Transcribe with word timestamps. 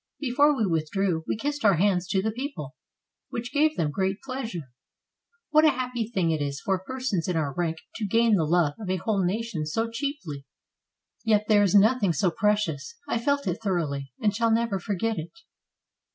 Before 0.19 0.57
we 0.57 0.65
withdrew 0.65 1.23
we 1.27 1.37
kissed 1.37 1.63
our 1.63 1.75
hands 1.75 2.07
to 2.07 2.23
the 2.23 2.31
people, 2.31 2.75
which 3.29 3.53
gave 3.53 3.77
them 3.77 3.91
great 3.91 4.19
pleasure. 4.23 4.71
What 5.51 5.63
a 5.63 5.69
happy 5.69 6.07
thing 6.09 6.31
it 6.31 6.41
is 6.41 6.59
for 6.59 6.79
persons 6.83 7.27
in 7.27 7.35
our 7.37 7.53
rank 7.53 7.77
to 7.97 8.07
gain 8.07 8.33
the 8.33 8.43
love 8.43 8.73
of 8.79 8.89
a 8.89 8.95
whole 8.95 9.23
nation 9.23 9.63
so 9.63 9.91
cheaply. 9.91 10.47
Yet 11.23 11.45
there 11.47 11.61
is 11.61 11.75
nothing 11.75 12.13
so 12.13 12.31
precious; 12.31 12.95
I 13.07 13.19
felt 13.19 13.45
it 13.45 13.61
thoroughly, 13.61 14.11
and 14.19 14.35
shall 14.35 14.49
never 14.49 14.79
forget 14.79 15.19
it. 15.19 15.33